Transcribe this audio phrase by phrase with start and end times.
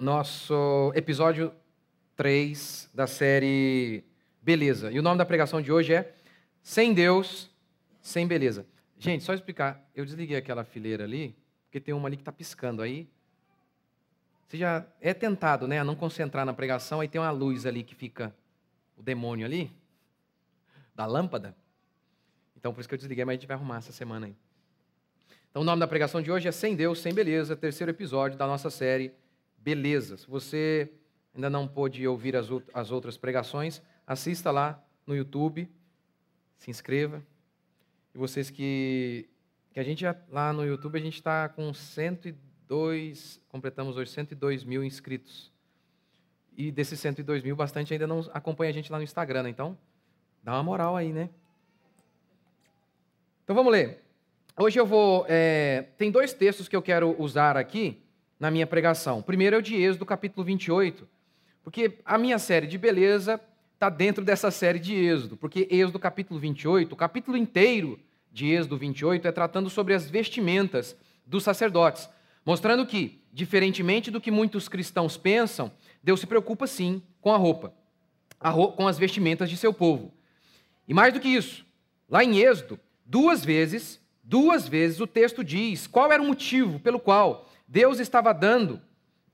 [0.00, 1.52] nosso episódio
[2.16, 4.02] 3 da série
[4.40, 4.90] Beleza.
[4.90, 6.14] E o nome da pregação de hoje é
[6.62, 7.50] Sem Deus,
[8.00, 8.66] Sem Beleza.
[8.98, 12.80] Gente, só explicar, eu desliguei aquela fileira ali, porque tem uma ali que está piscando
[12.80, 13.06] aí.
[14.46, 17.82] Você já é tentado, né, a não concentrar na pregação, aí tem uma luz ali
[17.82, 18.34] que fica
[18.96, 19.70] o demônio ali,
[20.94, 21.54] da lâmpada.
[22.56, 24.36] Então, por isso que eu desliguei, mas a gente vai arrumar essa semana aí.
[25.50, 28.46] Então, o nome da pregação de hoje é Sem Deus, Sem Beleza, terceiro episódio da
[28.46, 29.12] nossa série
[29.60, 30.16] Beleza.
[30.16, 30.90] Se você
[31.34, 35.68] ainda não pôde ouvir as, as outras pregações, assista lá no YouTube,
[36.56, 37.22] se inscreva.
[38.14, 39.28] E vocês que,
[39.72, 44.64] que a gente já, lá no YouTube, a gente está com 102, completamos hoje 102
[44.64, 45.52] mil inscritos.
[46.56, 49.50] E desses 102 mil, bastante ainda não acompanha a gente lá no Instagram, né?
[49.50, 49.78] Então,
[50.42, 51.30] dá uma moral aí, né?
[53.44, 54.02] Então vamos ler.
[54.56, 55.26] Hoje eu vou.
[55.28, 58.02] É, tem dois textos que eu quero usar aqui
[58.40, 59.20] na minha pregação.
[59.20, 61.06] Primeiro é o de Êxodo, capítulo 28,
[61.62, 63.38] porque a minha série de beleza
[63.74, 68.00] está dentro dessa série de Êxodo, porque Êxodo, capítulo 28, o capítulo inteiro
[68.32, 72.08] de Êxodo 28 é tratando sobre as vestimentas dos sacerdotes,
[72.44, 75.70] mostrando que, diferentemente do que muitos cristãos pensam,
[76.02, 77.74] Deus se preocupa sim com a roupa,
[78.40, 80.14] a roupa com as vestimentas de seu povo.
[80.88, 81.64] E mais do que isso,
[82.08, 86.98] lá em Êxodo, duas vezes, duas vezes o texto diz qual era o motivo pelo
[86.98, 88.82] qual Deus estava dando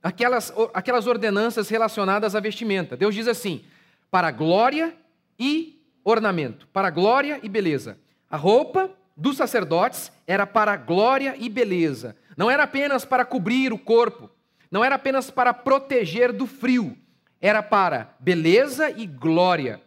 [0.03, 2.95] aquelas, aquelas ordenanças relacionadas à vestimenta.
[2.95, 3.65] Deus diz assim:
[4.11, 4.95] para glória
[5.39, 7.99] e ornamento, para glória e beleza.
[8.31, 12.15] A roupa dos sacerdotes era para glória e beleza.
[12.37, 14.29] Não era apenas para cobrir o corpo,
[14.71, 16.95] não era apenas para proteger do frio,
[17.41, 19.81] era para beleza e glória.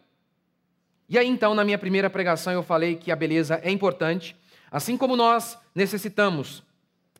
[1.08, 4.34] E aí então, na minha primeira pregação, eu falei que a beleza é importante,
[4.72, 6.64] assim como nós necessitamos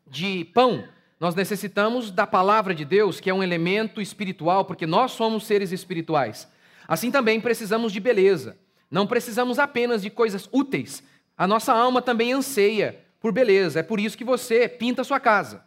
[0.08, 0.84] de pão
[1.20, 5.70] nós necessitamos da palavra de Deus, que é um elemento espiritual, porque nós somos seres
[5.70, 6.48] espirituais.
[6.88, 8.56] Assim também precisamos de beleza.
[8.90, 11.02] Não precisamos apenas de coisas úteis.
[11.36, 13.80] A nossa alma também anseia por beleza.
[13.80, 15.62] É por isso que você pinta a sua casa.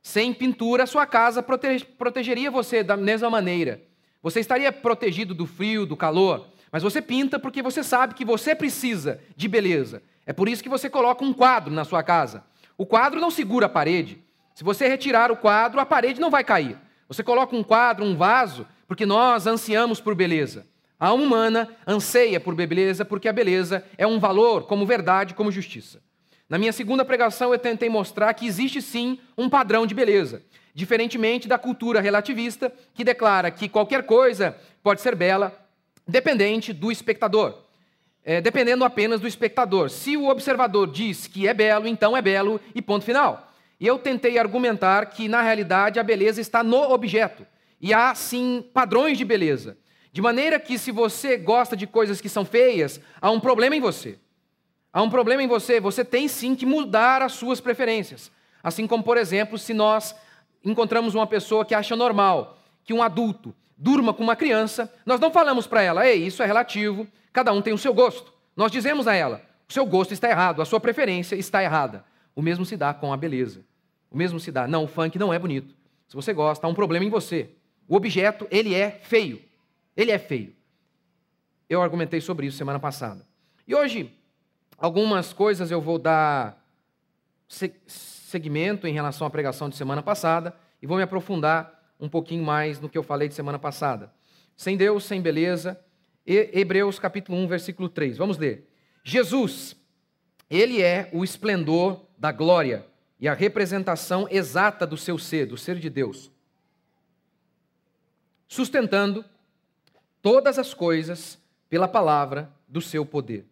[0.00, 3.82] Sem pintura, a sua casa prote protegeria você da mesma maneira.
[4.22, 8.54] Você estaria protegido do frio, do calor, mas você pinta porque você sabe que você
[8.54, 10.00] precisa de beleza.
[10.24, 12.44] É por isso que você coloca um quadro na sua casa.
[12.78, 14.22] O quadro não segura a parede,
[14.54, 16.76] se você retirar o quadro, a parede não vai cair.
[17.08, 20.66] Você coloca um quadro, um vaso, porque nós ansiamos por beleza.
[20.98, 25.50] A alma humana anseia por beleza porque a beleza é um valor como verdade, como
[25.50, 26.00] justiça.
[26.48, 30.42] Na minha segunda pregação, eu tentei mostrar que existe sim um padrão de beleza,
[30.74, 35.52] diferentemente da cultura relativista, que declara que qualquer coisa pode ser bela,
[36.06, 37.58] dependente do espectador.
[38.24, 39.90] É, dependendo apenas do espectador.
[39.90, 43.51] Se o observador diz que é belo, então é belo e ponto final.
[43.82, 47.44] E eu tentei argumentar que, na realidade, a beleza está no objeto.
[47.80, 49.76] E há, sim, padrões de beleza.
[50.12, 53.80] De maneira que, se você gosta de coisas que são feias, há um problema em
[53.80, 54.20] você.
[54.92, 55.80] Há um problema em você.
[55.80, 58.30] Você tem, sim, que mudar as suas preferências.
[58.62, 60.14] Assim como, por exemplo, se nós
[60.64, 65.32] encontramos uma pessoa que acha normal que um adulto durma com uma criança, nós não
[65.32, 68.32] falamos para ela, ei, isso é relativo, cada um tem o seu gosto.
[68.54, 72.04] Nós dizemos a ela, o seu gosto está errado, a sua preferência está errada.
[72.32, 73.71] O mesmo se dá com a beleza.
[74.12, 74.68] O mesmo se dá.
[74.68, 75.74] Não, o funk não é bonito.
[76.06, 77.48] Se você gosta, há um problema em você.
[77.88, 79.40] O objeto, ele é feio.
[79.96, 80.54] Ele é feio.
[81.68, 83.26] Eu argumentei sobre isso semana passada.
[83.66, 84.12] E hoje,
[84.76, 86.62] algumas coisas eu vou dar
[87.48, 92.80] segmento em relação à pregação de semana passada e vou me aprofundar um pouquinho mais
[92.80, 94.12] no que eu falei de semana passada.
[94.54, 95.80] Sem Deus, sem beleza.
[96.26, 98.18] Hebreus capítulo 1, versículo 3.
[98.18, 98.68] Vamos ler.
[99.02, 99.74] Jesus,
[100.50, 102.91] ele é o esplendor da glória
[103.22, 106.28] e a representação exata do seu ser, do ser de Deus,
[108.48, 109.24] sustentando
[110.20, 111.38] todas as coisas
[111.70, 113.46] pela palavra do seu poder,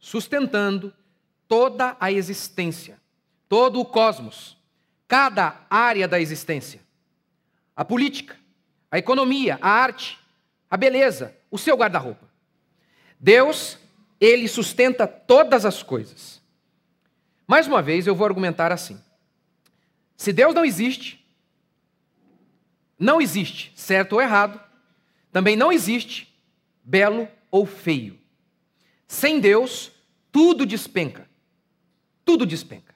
[0.00, 0.92] sustentando
[1.46, 3.00] toda a existência,
[3.48, 4.56] todo o cosmos,
[5.06, 6.80] cada área da existência,
[7.76, 8.36] a política,
[8.90, 10.18] a economia, a arte,
[10.68, 12.28] a beleza, o seu guarda-roupa.
[13.20, 13.78] Deus,
[14.20, 16.42] ele sustenta todas as coisas.
[17.46, 19.03] Mais uma vez, eu vou argumentar assim.
[20.16, 21.24] Se Deus não existe,
[22.98, 24.60] não existe certo ou errado,
[25.32, 26.32] também não existe
[26.82, 28.18] belo ou feio.
[29.06, 29.92] Sem Deus,
[30.30, 31.28] tudo despenca.
[32.24, 32.94] Tudo despenca.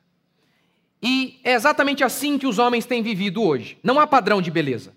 [1.02, 3.78] E é exatamente assim que os homens têm vivido hoje.
[3.82, 4.96] Não há padrão de beleza.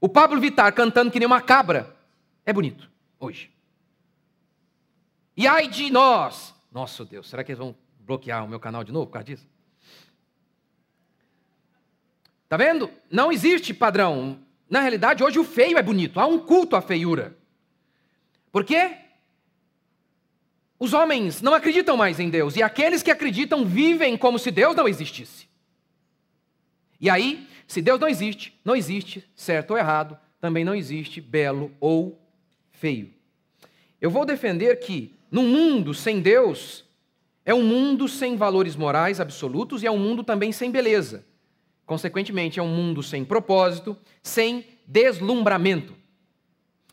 [0.00, 1.94] O Pablo Vittar cantando que nem uma cabra
[2.44, 2.90] é bonito
[3.20, 3.50] hoje.
[5.36, 6.54] E ai de nós!
[6.72, 9.48] Nossa Deus, será que eles vão bloquear o meu canal de novo por causa disso?
[12.52, 12.90] Tá vendo?
[13.10, 14.38] Não existe padrão.
[14.68, 17.34] Na realidade, hoje o feio é bonito, há um culto à feiura.
[18.52, 18.94] Por quê?
[20.78, 24.76] Os homens não acreditam mais em Deus e aqueles que acreditam vivem como se Deus
[24.76, 25.48] não existisse.
[27.00, 31.72] E aí, se Deus não existe, não existe certo ou errado, também não existe belo
[31.80, 32.20] ou
[32.70, 33.14] feio.
[33.98, 36.84] Eu vou defender que, num mundo sem Deus,
[37.46, 41.24] é um mundo sem valores morais absolutos e é um mundo também sem beleza.
[41.86, 45.94] Consequentemente, é um mundo sem propósito, sem deslumbramento.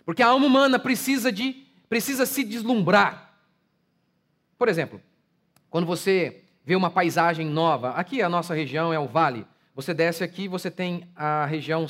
[0.05, 3.33] Porque a alma humana precisa de precisa se deslumbrar.
[4.57, 5.01] Por exemplo,
[5.69, 9.45] quando você vê uma paisagem nova, aqui a nossa região é o vale.
[9.73, 11.87] Você desce aqui, você tem a região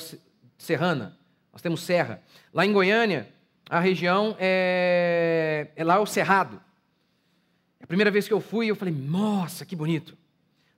[0.57, 1.17] serrana.
[1.51, 2.21] Nós temos serra.
[2.53, 3.27] Lá em Goiânia,
[3.69, 6.61] a região é, é lá o cerrado.
[7.81, 10.17] A primeira vez que eu fui, eu falei, nossa, que bonito.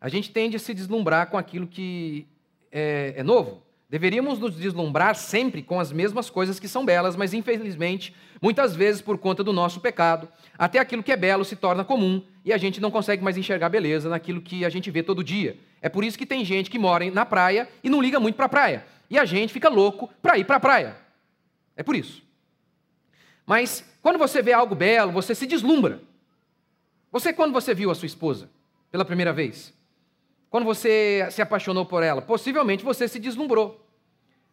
[0.02, 2.28] A gente tende a se deslumbrar com aquilo que
[2.72, 3.62] é, é novo.
[3.88, 9.02] Deveríamos nos deslumbrar sempre com as mesmas coisas que são belas, mas infelizmente, muitas vezes
[9.02, 10.28] por conta do nosso pecado,
[10.58, 13.70] até aquilo que é belo se torna comum e a gente não consegue mais enxergar
[13.70, 15.60] beleza naquilo que a gente vê todo dia.
[15.82, 18.46] É por isso que tem gente que mora na praia e não liga muito para
[18.46, 18.86] a praia.
[19.10, 20.96] E a gente fica louco para ir para a praia.
[21.76, 22.24] É por isso.
[23.46, 26.02] Mas quando você vê algo belo, você se deslumbra.
[27.12, 28.50] Você, quando você viu a sua esposa
[28.90, 29.74] pela primeira vez,
[30.52, 33.88] quando você se apaixonou por ela, possivelmente você se deslumbrou.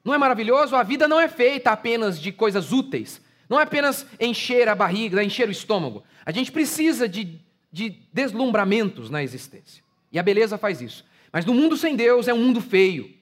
[0.04, 0.76] Não é maravilhoso?
[0.76, 3.20] A vida não é feita apenas de coisas úteis.
[3.48, 6.04] Não é apenas encher a barriga, encher o estômago.
[6.24, 7.40] A gente precisa de,
[7.72, 9.82] de deslumbramentos na existência.
[10.12, 11.04] E a beleza faz isso.
[11.32, 13.12] Mas no mundo sem Deus é um mundo feio.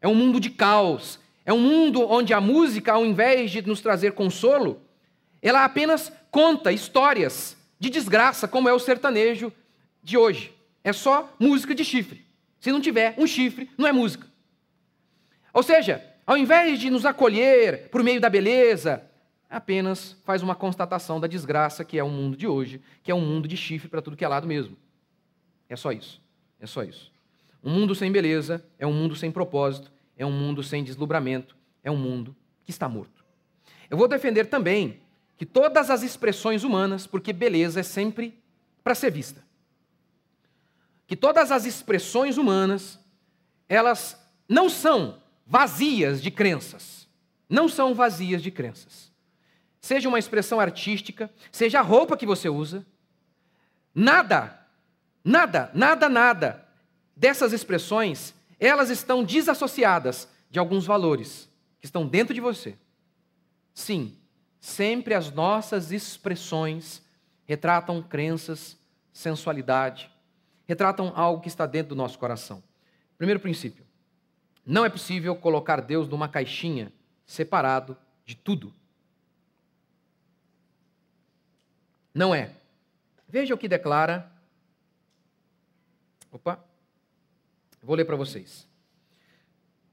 [0.00, 1.20] É um mundo de caos.
[1.46, 4.82] É um mundo onde a música, ao invés de nos trazer consolo,
[5.40, 9.52] ela apenas conta histórias de desgraça, como é o sertanejo
[10.02, 10.57] de hoje
[10.88, 12.24] é só música de chifre.
[12.58, 14.26] Se não tiver um chifre, não é música.
[15.52, 19.02] Ou seja, ao invés de nos acolher por meio da beleza,
[19.50, 23.20] apenas faz uma constatação da desgraça que é o mundo de hoje, que é um
[23.20, 24.78] mundo de chifre para tudo que é lado mesmo.
[25.68, 26.22] É só isso.
[26.58, 27.12] É só isso.
[27.62, 31.54] Um mundo sem beleza é um mundo sem propósito, é um mundo sem deslumbramento,
[31.84, 33.24] é um mundo que está morto.
[33.90, 35.00] Eu vou defender também
[35.36, 38.34] que todas as expressões humanas, porque beleza é sempre
[38.82, 39.47] para ser vista
[41.08, 43.00] que todas as expressões humanas,
[43.66, 47.08] elas não são vazias de crenças.
[47.48, 49.10] Não são vazias de crenças.
[49.80, 52.86] Seja uma expressão artística, seja a roupa que você usa,
[53.94, 54.60] nada,
[55.24, 56.68] nada, nada, nada
[57.16, 61.48] dessas expressões, elas estão desassociadas de alguns valores
[61.80, 62.76] que estão dentro de você.
[63.72, 64.14] Sim,
[64.60, 67.02] sempre as nossas expressões
[67.46, 68.76] retratam crenças,
[69.10, 70.10] sensualidade,
[70.68, 72.62] retratam algo que está dentro do nosso coração.
[73.16, 73.84] Primeiro princípio:
[74.64, 76.92] não é possível colocar Deus numa caixinha
[77.26, 78.72] separado de tudo.
[82.14, 82.54] Não é.
[83.26, 84.30] Veja o que declara.
[86.30, 86.62] Opa.
[87.82, 88.68] Vou ler para vocês.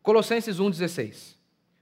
[0.04, 1.36] Colossenses 1,16.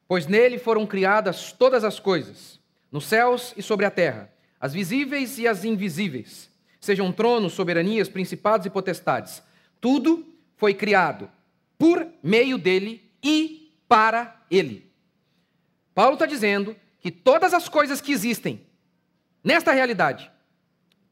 [0.07, 2.59] Pois nele foram criadas todas as coisas,
[2.91, 6.52] nos céus e sobre a terra, as visíveis e as invisíveis
[6.83, 9.41] sejam tronos, soberanias, principados e potestades.
[9.79, 10.27] Tudo
[10.57, 11.31] foi criado
[11.77, 14.91] por meio dele e para ele.
[15.95, 18.65] Paulo está dizendo que todas as coisas que existem
[19.41, 20.29] nesta realidade,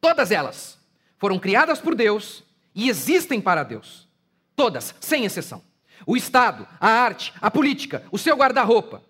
[0.02, 0.78] todas elas
[1.18, 2.44] foram criadas por Deus
[2.76, 4.10] e existem para Deus.
[4.58, 5.64] Todas, sem exceção.
[6.06, 9.02] O Estado, a arte, a política, o seu guarda-roupa,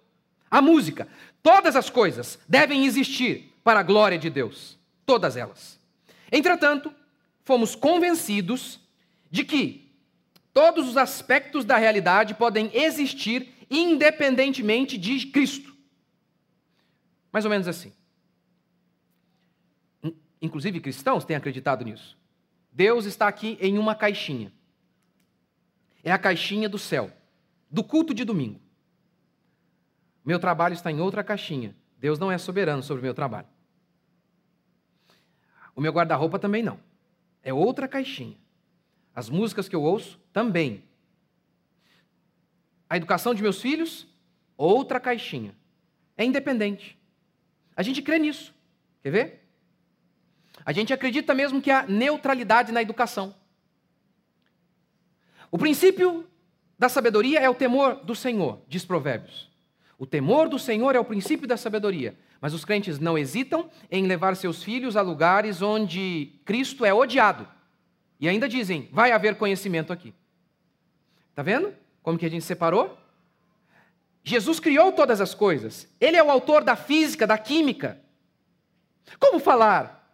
[0.50, 1.08] a música,
[1.42, 4.78] todas as coisas devem existir para a glória de Deus.
[5.08, 5.81] Todas elas.
[6.32, 6.94] Entretanto,
[7.44, 8.80] fomos convencidos
[9.30, 9.92] de que
[10.54, 15.76] todos os aspectos da realidade podem existir independentemente de Cristo.
[17.32, 17.94] Mais ou menos assim.
[20.42, 22.18] Inclusive cristãos têm acreditado nisso.
[22.72, 24.52] Deus está aqui em uma caixinha.
[26.04, 27.12] É a caixinha do céu,
[27.70, 28.60] do culto de domingo.
[30.26, 31.76] Meu trabalho está em outra caixinha.
[31.98, 33.48] Deus não é soberano sobre o meu trabalho.
[35.76, 36.80] O meu guarda-roupa também não.
[37.44, 38.38] É outra caixinha.
[39.16, 40.84] As músicas que eu ouço também.
[42.90, 44.08] A educação de meus filhos,
[44.58, 45.56] outra caixinha.
[46.18, 46.98] É independente.
[47.76, 48.54] A gente crê nisso.
[49.02, 49.48] Quer ver?
[50.66, 53.36] A gente acredita mesmo que há neutralidade na educação.
[55.50, 56.28] O princípio
[56.78, 59.50] da sabedoria é o temor do Senhor, diz Provérbios.
[59.98, 62.18] O temor do Senhor é o princípio da sabedoria.
[62.42, 67.48] Mas os crentes não hesitam em levar seus filhos a lugares onde Cristo é odiado.
[68.20, 70.12] E ainda dizem: vai haver conhecimento aqui.
[71.30, 72.98] Está vendo como que a gente separou?
[74.24, 75.88] Jesus criou todas as coisas.
[76.00, 78.00] Ele é o autor da física, da química.
[79.20, 80.12] Como falar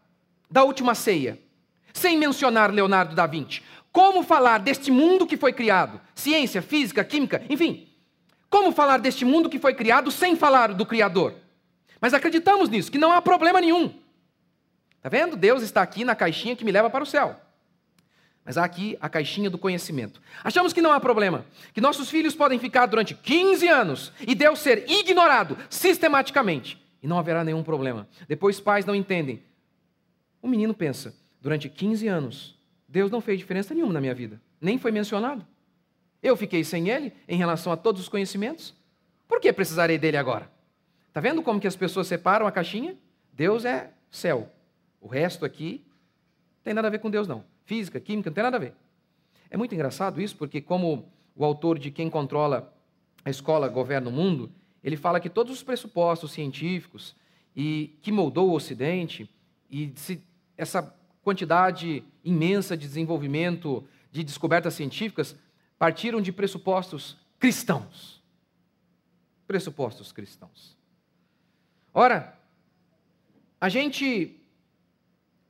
[0.50, 1.40] da última ceia
[1.94, 3.64] sem mencionar Leonardo da Vinci?
[3.92, 6.00] Como falar deste mundo que foi criado?
[6.14, 7.88] Ciência, física, química, enfim.
[8.50, 11.36] Como falar deste mundo que foi criado sem falar do Criador?
[12.00, 13.94] Mas acreditamos nisso, que não há problema nenhum.
[14.98, 15.36] Está vendo?
[15.36, 17.36] Deus está aqui na caixinha que me leva para o céu.
[18.44, 20.22] Mas há aqui a caixinha do conhecimento.
[20.44, 24.60] Achamos que não há problema, que nossos filhos podem ficar durante 15 anos e Deus
[24.60, 26.82] ser ignorado sistematicamente.
[27.04, 28.08] E não haverá nenhum problema.
[28.28, 29.44] Depois pais não entendem.
[30.42, 32.56] O menino pensa: durante 15 anos,
[32.88, 35.46] Deus não fez diferença nenhuma na minha vida, nem foi mencionado.
[36.24, 38.74] Eu fiquei sem ele em relação a todos os conhecimentos.
[39.28, 40.50] Por que precisarei dele agora?
[41.18, 42.96] Está vendo como que as pessoas separam a caixinha?
[43.34, 44.52] Deus é céu.
[45.02, 45.84] O resto aqui
[46.58, 47.44] não tem nada a ver com Deus, não.
[47.66, 48.76] Física, química, não tem nada a ver.
[49.50, 52.72] É muito engraçado isso, porque como o autor de Quem Controla
[53.26, 54.52] a Escola Governa o Mundo,
[54.84, 57.16] ele fala que todos os pressupostos científicos
[57.56, 59.28] e que moldou o Ocidente
[59.72, 59.92] e
[60.56, 65.36] essa quantidade imensa de desenvolvimento de descobertas científicas
[65.80, 68.22] partiram de pressupostos cristãos.
[69.48, 70.77] Pressupostos cristãos.
[72.00, 72.38] Ora,
[73.60, 74.40] a gente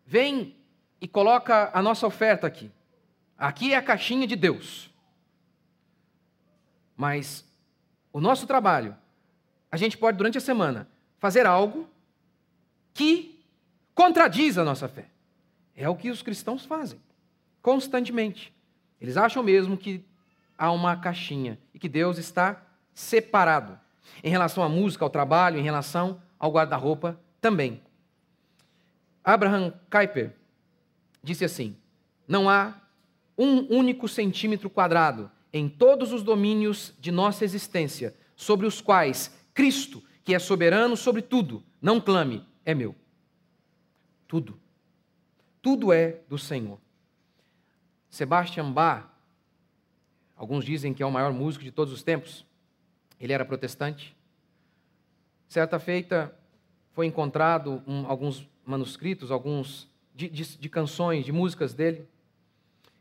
[0.05, 0.55] vem
[1.01, 2.71] e coloca a nossa oferta aqui.
[3.37, 4.89] Aqui é a caixinha de Deus.
[6.95, 7.43] Mas
[8.13, 8.95] o nosso trabalho,
[9.69, 10.87] a gente pode, durante a semana,
[11.19, 11.85] fazer algo
[12.93, 13.43] que
[13.93, 15.09] contradiz a nossa fé.
[15.75, 17.01] É o que os cristãos fazem,
[17.61, 18.53] constantemente.
[19.01, 20.01] Eles acham mesmo que
[20.57, 22.61] há uma caixinha e que Deus está
[22.93, 23.77] separado.
[24.23, 27.81] Em relação à música, ao trabalho, em relação ao guarda-roupa também.
[29.23, 30.33] Abraham Kuyper
[31.23, 31.75] disse assim:
[32.27, 32.79] Não há
[33.37, 40.03] um único centímetro quadrado em todos os domínios de nossa existência sobre os quais Cristo,
[40.23, 42.95] que é soberano sobre tudo, não clame, é meu.
[44.27, 44.59] Tudo.
[45.61, 46.79] Tudo é do Senhor.
[48.09, 49.05] Sebastian Bach,
[50.35, 52.45] alguns dizem que é o maior músico de todos os tempos,
[53.19, 54.16] ele era protestante.
[55.47, 56.33] Certa feita
[56.91, 62.07] foi encontrado um, alguns manuscritos, alguns de, de, de canções, de músicas dele.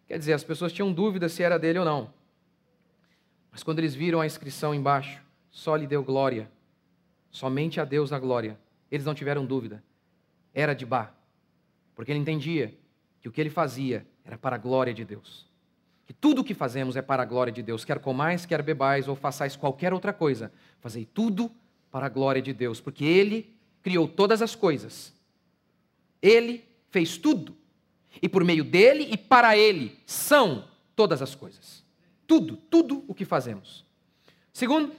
[0.06, 2.12] Quer dizer, as pessoas tinham dúvida se era dele ou não.
[3.50, 6.50] Mas quando eles viram a inscrição embaixo, só lhe deu glória,
[7.30, 8.58] somente a Deus a glória,
[8.90, 9.82] eles não tiveram dúvida.
[10.54, 11.10] Era de Bach.
[11.94, 12.74] Porque ele entendia
[13.20, 15.46] que o que ele fazia era para a glória de Deus.
[16.06, 19.08] Que tudo o que fazemos é para a glória de Deus, quer comais, quer bebais
[19.08, 21.56] ou façais qualquer outra coisa, fazei tudo para
[21.92, 25.12] a glória de Deus, porque ele criou todas as coisas.
[26.20, 27.56] Ele fez tudo.
[28.20, 31.84] E por meio dele e para ele são todas as coisas.
[32.26, 33.84] Tudo, tudo o que fazemos.
[34.52, 34.92] Segundo,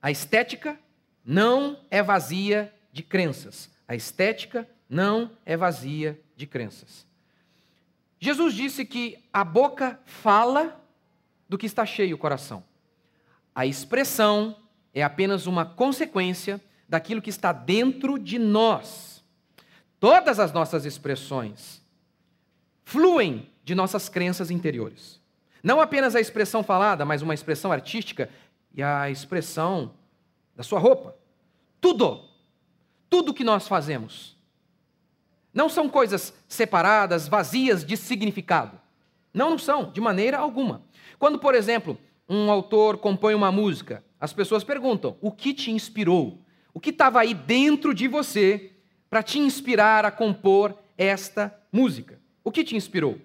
[0.00, 0.78] a estética
[1.24, 3.68] não é vazia de crenças.
[3.88, 7.06] A estética não é vazia de crenças.
[8.18, 10.80] Jesus disse que a boca fala
[11.48, 12.64] do que está cheio o coração.
[13.54, 14.56] A expressão
[14.96, 19.22] é apenas uma consequência daquilo que está dentro de nós.
[20.00, 21.82] Todas as nossas expressões
[22.82, 25.20] fluem de nossas crenças interiores.
[25.62, 28.30] Não apenas a expressão falada, mas uma expressão artística
[28.72, 29.92] e a expressão
[30.56, 31.14] da sua roupa.
[31.78, 32.24] Tudo,
[33.10, 34.34] tudo que nós fazemos
[35.52, 38.80] não são coisas separadas, vazias de significado.
[39.34, 40.80] Não, não são, de maneira alguma.
[41.18, 46.40] Quando, por exemplo, um autor compõe uma música, as pessoas perguntam: o que te inspirou?
[46.72, 48.72] O que estava aí dentro de você
[49.08, 52.18] para te inspirar a compor esta música?
[52.44, 53.18] O que te inspirou?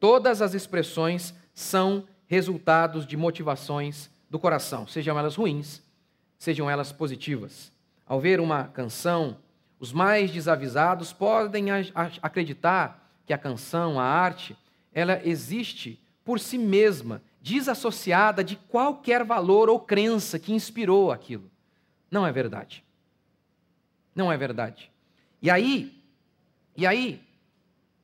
[0.00, 5.82] Todas as expressões são resultados de motivações do coração, sejam elas ruins,
[6.38, 7.72] sejam elas positivas.
[8.06, 9.38] Ao ver uma canção,
[9.80, 11.66] os mais desavisados podem
[12.22, 14.56] acreditar que a canção, a arte,
[14.92, 21.50] ela existe por si mesma, desassociada de qualquer valor ou crença que inspirou aquilo.
[22.10, 22.84] Não é verdade.
[24.14, 24.90] Não é verdade.
[25.40, 26.02] E aí,
[26.76, 27.22] e aí,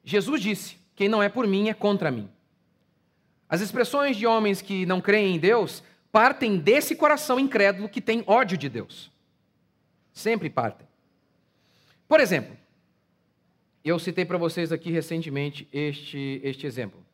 [0.03, 2.29] Jesus disse: quem não é por mim é contra mim.
[3.49, 8.25] As expressões de homens que não creem em Deus partem desse coração incrédulo que tem
[8.27, 9.11] ódio de Deus.
[10.13, 10.87] Sempre partem.
[12.09, 12.57] Por exemplo,
[13.85, 17.05] eu citei para vocês aqui recentemente este, este exemplo,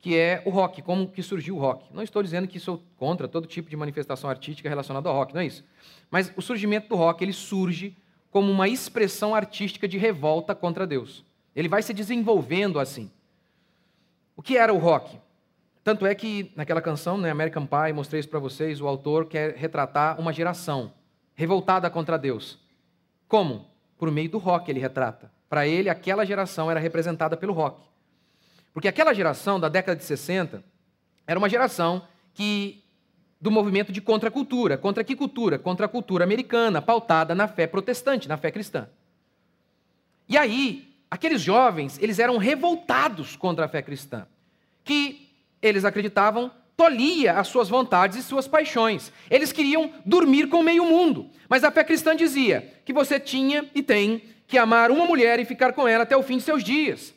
[0.00, 1.84] que é o rock, como que surgiu o rock.
[1.92, 5.42] Não estou dizendo que sou contra todo tipo de manifestação artística relacionada ao rock, não
[5.42, 5.64] é isso.
[6.10, 7.96] Mas o surgimento do rock, ele surge
[8.30, 11.24] como uma expressão artística de revolta contra Deus.
[11.54, 13.10] Ele vai se desenvolvendo assim.
[14.36, 15.18] O que era o rock?
[15.84, 19.54] Tanto é que naquela canção, né, American Pie, mostrei isso para vocês, o autor quer
[19.54, 20.92] retratar uma geração
[21.34, 22.58] revoltada contra Deus.
[23.26, 23.66] Como?
[23.98, 25.30] Por meio do rock ele retrata.
[25.48, 27.89] Para ele, aquela geração era representada pelo rock.
[28.72, 30.62] Porque aquela geração da década de 60
[31.26, 32.82] era uma geração que
[33.40, 34.76] do movimento de contracultura.
[34.76, 35.58] Contra que cultura?
[35.58, 38.88] Contra a cultura americana, pautada na fé protestante, na fé cristã.
[40.28, 44.26] E aí, aqueles jovens, eles eram revoltados contra a fé cristã,
[44.84, 45.28] que
[45.62, 49.12] eles acreditavam tolia as suas vontades e suas paixões.
[49.30, 51.28] Eles queriam dormir com meio mundo.
[51.46, 55.44] Mas a fé cristã dizia que você tinha e tem que amar uma mulher e
[55.44, 57.12] ficar com ela até o fim de seus dias.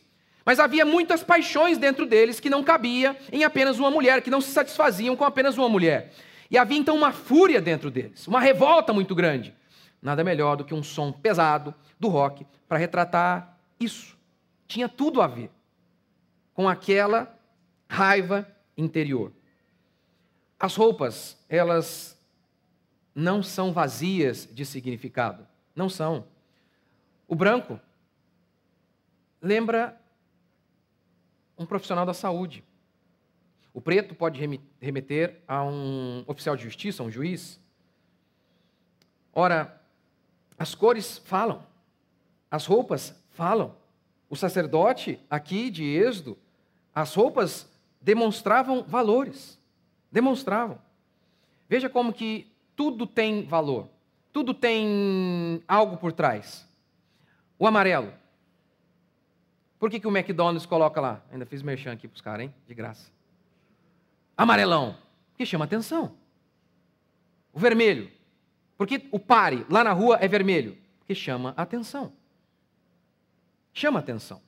[0.45, 4.41] Mas havia muitas paixões dentro deles que não cabia em apenas uma mulher, que não
[4.41, 6.11] se satisfaziam com apenas uma mulher.
[6.51, 9.55] E havia então uma fúria dentro deles, uma revolta muito grande.
[10.01, 14.17] Nada melhor do que um som pesado do rock para retratar isso.
[14.67, 15.49] Tinha tudo a ver
[16.53, 17.33] com aquela
[17.87, 18.47] raiva
[18.77, 19.31] interior.
[20.59, 22.17] As roupas, elas
[23.15, 25.47] não são vazias de significado.
[25.75, 26.25] Não são.
[27.27, 27.79] O branco
[29.41, 29.99] lembra
[31.57, 32.63] um profissional da saúde.
[33.73, 34.39] O preto pode
[34.79, 37.59] remeter a um oficial de justiça, a um juiz.
[39.33, 39.81] Ora,
[40.57, 41.65] as cores falam,
[42.51, 43.75] as roupas falam.
[44.29, 46.37] O sacerdote aqui de Êxodo,
[46.93, 47.67] as roupas
[47.99, 49.59] demonstravam valores,
[50.11, 50.79] demonstravam.
[51.67, 53.89] Veja como que tudo tem valor,
[54.31, 56.67] tudo tem algo por trás.
[57.57, 58.13] O amarelo,
[59.83, 61.21] por que, que o McDonald's coloca lá?
[61.29, 62.53] Ainda fiz merchan aqui para os caras, hein?
[62.65, 63.11] De graça.
[64.37, 64.95] Amarelão,
[65.31, 66.15] porque chama atenção.
[67.51, 68.09] O vermelho,
[68.77, 72.13] porque o pare lá na rua é vermelho, porque chama atenção.
[73.73, 74.41] Chama atenção.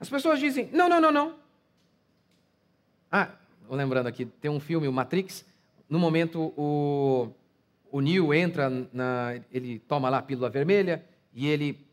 [0.00, 1.34] As pessoas dizem: não, não, não, não.
[3.12, 3.32] Ah,
[3.68, 5.44] lembrando aqui, tem um filme, o Matrix.
[5.86, 7.30] No momento, o,
[7.92, 11.04] o Neo entra, na, ele toma lá a pílula vermelha
[11.34, 11.86] e ele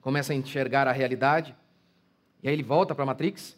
[0.00, 1.56] começa a enxergar a realidade.
[2.44, 3.56] E aí ele volta para a Matrix.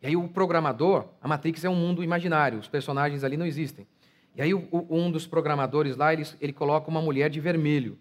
[0.00, 3.86] E aí o programador, a Matrix é um mundo imaginário, os personagens ali não existem.
[4.34, 7.98] E aí o, um dos programadores lá, ele, ele coloca uma mulher de vermelho.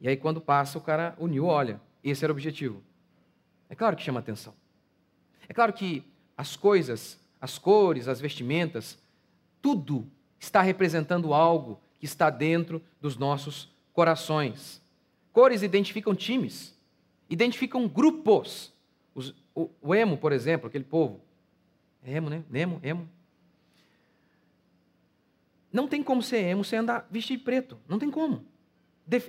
[0.00, 1.80] E aí quando passa, o cara, o Neo olha.
[2.02, 2.82] Esse era o objetivo.
[3.68, 4.54] É claro que chama atenção.
[5.48, 6.02] É claro que
[6.36, 8.98] as coisas, as cores, as vestimentas,
[9.60, 14.82] tudo está representando algo que está dentro dos nossos corações.
[15.32, 16.74] Cores identificam times,
[17.28, 18.72] identificam grupos.
[19.56, 21.22] O, o, emo, por exemplo, aquele povo.
[22.04, 22.44] É emo, né?
[22.52, 23.08] Emo, emo.
[25.72, 27.78] Não tem como ser emo sem andar vestido de preto.
[27.88, 28.44] Não tem como.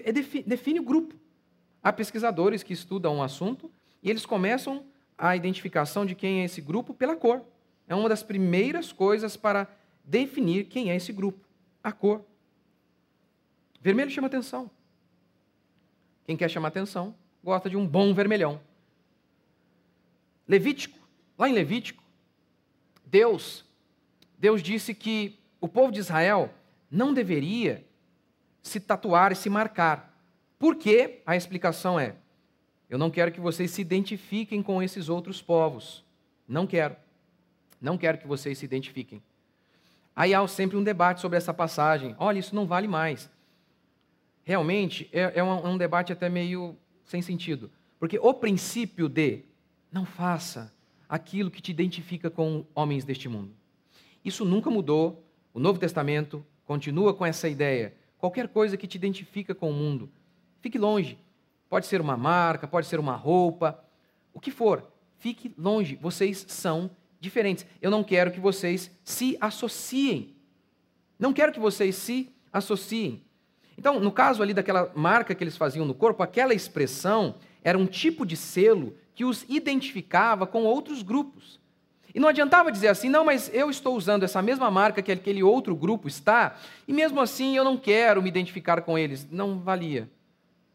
[0.03, 1.15] É defi, define o grupo.
[1.81, 3.71] Há pesquisadores que estudam um assunto
[4.03, 4.85] e eles começam
[5.17, 7.41] a identificação de quem é esse grupo pela cor.
[7.87, 9.65] É uma das primeiras coisas para
[10.03, 11.47] definir quem é esse grupo.
[11.81, 12.25] A cor.
[13.79, 14.69] Vermelho chama atenção.
[16.25, 18.59] Quem quer chamar atenção gosta de um bom vermelhão.
[20.47, 20.97] Levítico,
[21.37, 22.03] lá em Levítico,
[23.05, 23.65] Deus,
[24.37, 26.53] Deus disse que o povo de Israel
[26.89, 27.85] não deveria
[28.61, 30.17] se tatuar e se marcar.
[30.59, 31.21] Por quê?
[31.25, 32.15] A explicação é:
[32.89, 36.03] eu não quero que vocês se identifiquem com esses outros povos.
[36.47, 36.95] Não quero.
[37.81, 39.21] Não quero que vocês se identifiquem.
[40.15, 42.15] Aí há sempre um debate sobre essa passagem.
[42.17, 43.29] Olha, isso não vale mais.
[44.43, 47.69] Realmente, é, é um, um debate até meio sem sentido.
[47.99, 49.43] Porque o princípio de
[49.97, 50.71] não faça
[51.09, 53.51] aquilo que te identifica com homens deste mundo.
[54.23, 55.23] Isso nunca mudou.
[55.53, 57.95] O Novo Testamento continua com essa ideia.
[58.19, 60.11] Qualquer coisa que te identifica com o mundo,
[60.61, 61.17] fique longe.
[61.67, 63.83] Pode ser uma marca, pode ser uma roupa,
[64.33, 64.87] o que for.
[65.17, 65.95] Fique longe.
[65.95, 67.65] Vocês são diferentes.
[67.81, 70.35] Eu não quero que vocês se associem.
[71.17, 73.23] Não quero que vocês se associem.
[73.75, 77.87] Então, no caso ali daquela marca que eles faziam no corpo, aquela expressão era um
[77.87, 81.59] tipo de selo que os identificava com outros grupos.
[82.13, 85.41] E não adiantava dizer assim, não, mas eu estou usando essa mesma marca que aquele
[85.41, 86.55] outro grupo está,
[86.87, 89.27] e mesmo assim eu não quero me identificar com eles.
[89.31, 90.07] Não valia.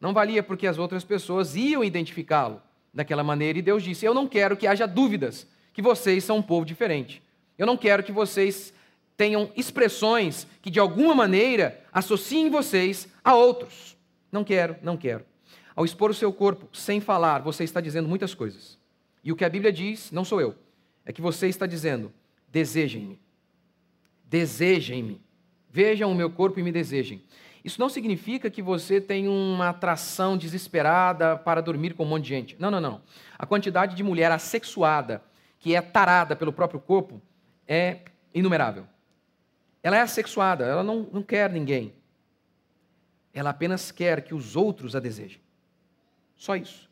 [0.00, 2.61] Não valia porque as outras pessoas iam identificá-lo
[2.92, 6.42] daquela maneira, e Deus disse: Eu não quero que haja dúvidas que vocês são um
[6.42, 7.22] povo diferente.
[7.57, 8.74] Eu não quero que vocês
[9.16, 13.96] tenham expressões que de alguma maneira associem vocês a outros.
[14.33, 15.32] Não quero, não quero.
[15.74, 18.78] Ao expor o seu corpo sem falar, você está dizendo muitas coisas.
[19.24, 20.54] E o que a Bíblia diz, não sou eu,
[21.04, 22.12] é que você está dizendo:
[22.48, 23.18] desejem-me.
[24.24, 25.20] Desejem-me.
[25.70, 27.22] Vejam o meu corpo e me desejem.
[27.64, 32.28] Isso não significa que você tem uma atração desesperada para dormir com um monte de
[32.28, 32.56] gente.
[32.58, 33.02] Não, não, não.
[33.38, 35.22] A quantidade de mulher assexuada,
[35.58, 37.22] que é tarada pelo próprio corpo,
[37.66, 38.00] é
[38.35, 38.85] inumerável.
[39.82, 41.94] Ela é assexuada, ela não, não quer ninguém.
[43.32, 45.40] Ela apenas quer que os outros a desejem.
[46.42, 46.90] Só isso.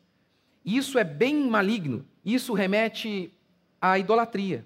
[0.63, 2.05] Isso é bem maligno.
[2.23, 3.33] Isso remete
[3.81, 4.65] à idolatria,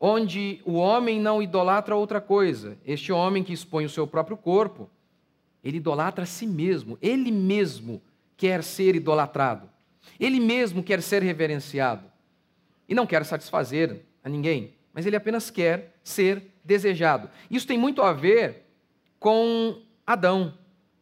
[0.00, 2.78] onde o homem não idolatra outra coisa.
[2.86, 4.88] Este homem que expõe o seu próprio corpo,
[5.62, 6.96] ele idolatra a si mesmo.
[7.02, 8.00] Ele mesmo
[8.34, 9.68] quer ser idolatrado.
[10.18, 12.10] Ele mesmo quer ser reverenciado.
[12.88, 17.28] E não quer satisfazer a ninguém, mas ele apenas quer ser desejado.
[17.50, 18.70] Isso tem muito a ver
[19.20, 20.54] com Adão,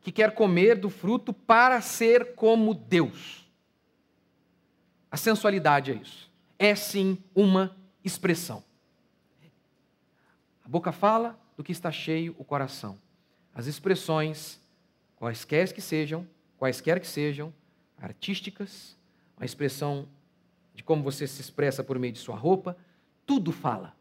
[0.07, 3.45] que quer comer do fruto para ser como Deus.
[5.11, 6.31] A sensualidade é isso.
[6.57, 8.63] É sim uma expressão.
[10.65, 12.97] A boca fala do que está cheio o coração.
[13.53, 14.61] As expressões,
[15.17, 16.25] quaisquer que sejam,
[16.57, 17.53] quaisquer que sejam,
[18.01, 18.97] artísticas,
[19.37, 20.07] a expressão
[20.73, 22.77] de como você se expressa por meio de sua roupa,
[23.27, 23.93] tudo fala.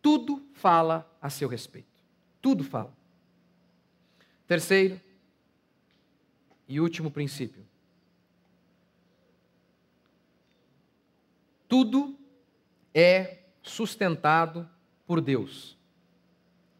[0.00, 2.02] Tudo fala a seu respeito.
[2.40, 2.96] Tudo fala.
[4.46, 5.04] Terceiro
[6.68, 7.64] e último princípio.
[11.68, 12.16] Tudo
[12.94, 14.68] é sustentado
[15.06, 15.76] por Deus.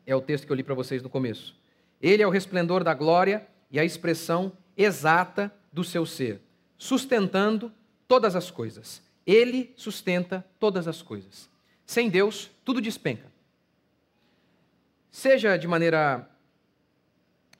[0.06, 1.56] É o texto que eu li para vocês no começo.
[2.00, 6.40] Ele é o resplendor da glória e a expressão exata do seu ser,
[6.78, 7.72] sustentando
[8.06, 9.02] todas as coisas.
[9.26, 11.50] Ele sustenta todas as coisas.
[11.84, 13.30] Sem Deus, tudo despenca.
[15.10, 16.30] Seja de maneira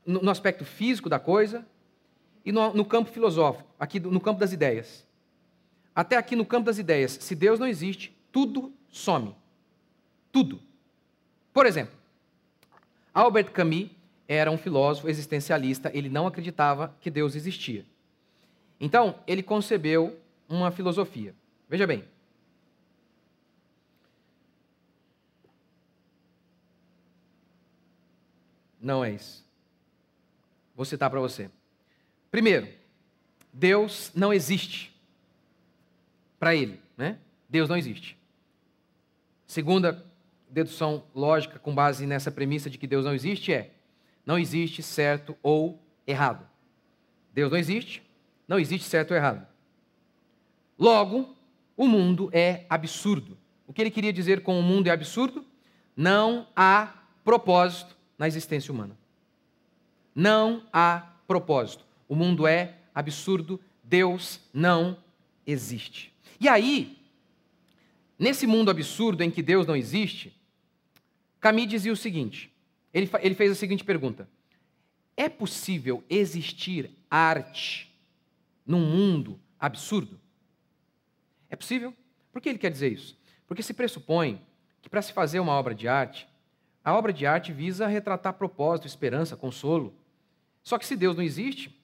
[0.04, 1.66] no aspecto físico da coisa
[2.46, 5.06] e no, no campo filosófico, aqui no campo das ideias
[5.96, 9.34] até aqui no campo das ideias, se Deus não existe, tudo some.
[10.30, 10.60] Tudo.
[11.54, 11.96] Por exemplo,
[13.14, 13.88] Albert Camus
[14.28, 17.86] era um filósofo existencialista, ele não acreditava que Deus existia.
[18.78, 21.34] Então, ele concebeu uma filosofia.
[21.66, 22.04] Veja bem.
[28.78, 29.42] Não é isso.
[30.74, 31.50] Vou citar para você.
[32.36, 32.68] Primeiro,
[33.50, 34.94] Deus não existe
[36.38, 36.78] para ele.
[36.94, 37.16] Né?
[37.48, 38.14] Deus não existe.
[39.46, 40.04] Segunda
[40.50, 43.72] dedução lógica com base nessa premissa de que Deus não existe é:
[44.26, 46.46] não existe certo ou errado.
[47.32, 48.02] Deus não existe,
[48.46, 49.46] não existe certo ou errado.
[50.78, 51.34] Logo,
[51.74, 53.38] o mundo é absurdo.
[53.66, 55.42] O que ele queria dizer com o mundo é absurdo?
[55.96, 58.94] Não há propósito na existência humana.
[60.14, 61.86] Não há propósito.
[62.08, 64.98] O mundo é absurdo, Deus não
[65.46, 66.12] existe.
[66.40, 66.98] E aí,
[68.18, 70.34] nesse mundo absurdo em que Deus não existe,
[71.40, 72.52] Camille dizia o seguinte:
[72.92, 74.28] ele, ele fez a seguinte pergunta:
[75.16, 77.94] É possível existir arte
[78.66, 80.18] num mundo absurdo?
[81.48, 81.94] É possível?
[82.32, 83.16] Por que ele quer dizer isso?
[83.46, 84.40] Porque se pressupõe
[84.82, 86.28] que para se fazer uma obra de arte,
[86.84, 89.94] a obra de arte visa retratar propósito, esperança, consolo.
[90.62, 91.75] Só que se Deus não existe,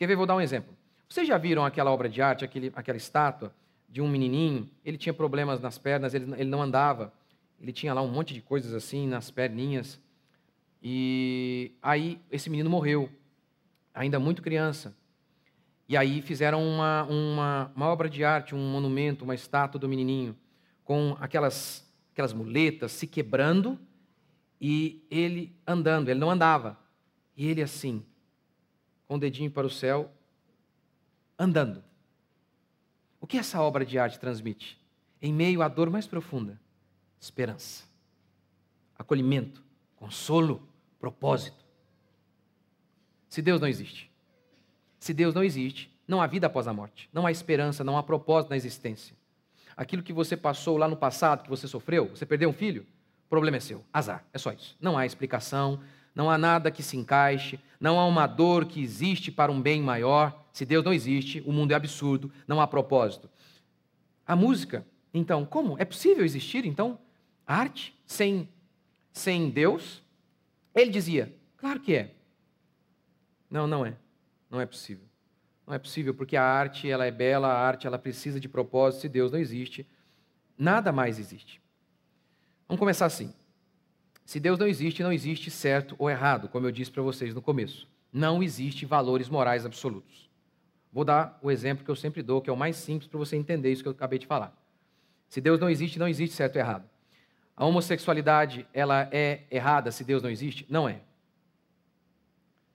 [0.00, 0.16] quer ver?
[0.16, 0.74] Vou dar um exemplo.
[1.06, 3.54] Vocês já viram aquela obra de arte, aquele, aquela estátua
[3.86, 7.12] de um menininho, ele tinha problemas nas pernas, ele, ele não andava,
[7.60, 10.00] ele tinha lá um monte de coisas assim nas perninhas.
[10.82, 13.10] E aí esse menino morreu,
[13.92, 14.96] ainda muito criança.
[15.86, 20.34] E aí fizeram uma, uma, uma obra de arte, um monumento, uma estátua do menininho,
[20.82, 23.78] com aquelas, aquelas muletas se quebrando
[24.58, 26.78] e ele andando, ele não andava.
[27.36, 28.02] E ele assim,
[29.10, 30.08] com o dedinho para o céu,
[31.36, 31.82] andando.
[33.20, 34.80] O que essa obra de arte transmite?
[35.20, 36.60] Em meio à dor mais profunda,
[37.20, 37.82] esperança,
[38.96, 39.64] acolhimento,
[39.96, 40.62] consolo,
[41.00, 41.58] propósito.
[43.28, 44.08] Se Deus não existe,
[45.00, 48.04] se Deus não existe, não há vida após a morte, não há esperança, não há
[48.04, 49.16] propósito na existência.
[49.76, 52.86] Aquilo que você passou lá no passado, que você sofreu, você perdeu um filho,
[53.26, 54.76] o problema é seu, azar, é só isso.
[54.80, 55.80] Não há explicação,
[56.14, 59.80] não há nada que se encaixe, não há uma dor que existe para um bem
[59.80, 60.44] maior.
[60.52, 63.30] Se Deus não existe, o mundo é absurdo, não há propósito.
[64.26, 65.76] A música, então, como?
[65.78, 66.98] É possível existir, então,
[67.46, 68.48] arte sem,
[69.12, 70.02] sem Deus?
[70.74, 72.14] Ele dizia, claro que é.
[73.50, 73.96] Não, não é.
[74.48, 75.04] Não é possível.
[75.66, 79.02] Não é possível porque a arte ela é bela, a arte ela precisa de propósito.
[79.02, 79.86] Se Deus não existe,
[80.58, 81.60] nada mais existe.
[82.68, 83.32] Vamos começar assim.
[84.30, 87.42] Se Deus não existe, não existe certo ou errado, como eu disse para vocês no
[87.42, 87.88] começo.
[88.12, 90.30] Não existe valores morais absolutos.
[90.92, 93.34] Vou dar o exemplo que eu sempre dou, que é o mais simples para você
[93.34, 94.56] entender isso que eu acabei de falar.
[95.28, 96.88] Se Deus não existe, não existe certo ou errado.
[97.56, 100.64] A homossexualidade, ela é errada se Deus não existe?
[100.70, 101.00] Não é.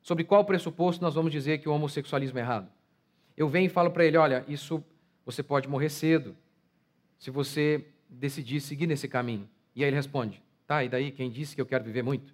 [0.02, 2.70] Sobre qual pressuposto nós vamos dizer que o homossexualismo é errado?
[3.38, 4.84] Eu venho e falo para ele, olha, isso
[5.26, 6.36] você pode morrer cedo
[7.18, 9.48] se você decidir seguir nesse caminho.
[9.74, 11.12] E aí ele responde: Tá, e daí?
[11.12, 12.34] Quem disse que eu quero viver muito?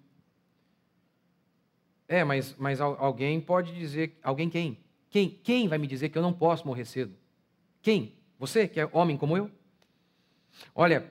[2.08, 4.18] É, mas, mas alguém pode dizer.
[4.22, 4.78] Alguém quem?
[5.10, 5.30] Quem?
[5.42, 7.14] Quem vai me dizer que eu não posso morrer cedo?
[7.80, 8.14] Quem?
[8.38, 9.50] Você, que é homem como eu?
[10.74, 11.10] Olha,